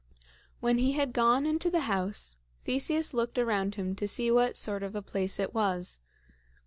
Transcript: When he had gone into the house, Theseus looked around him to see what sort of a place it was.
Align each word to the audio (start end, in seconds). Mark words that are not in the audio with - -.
When 0.61 0.79
he 0.79 0.93
had 0.93 1.13
gone 1.13 1.45
into 1.45 1.69
the 1.69 1.81
house, 1.81 2.37
Theseus 2.63 3.13
looked 3.13 3.37
around 3.37 3.75
him 3.75 3.93
to 3.97 4.07
see 4.07 4.31
what 4.31 4.57
sort 4.57 4.81
of 4.81 4.95
a 4.95 5.01
place 5.03 5.39
it 5.39 5.53
was. 5.53 5.99